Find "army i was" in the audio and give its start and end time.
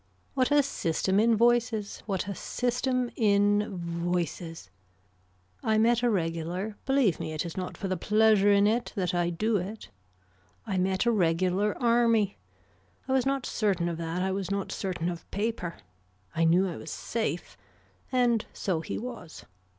11.79-13.27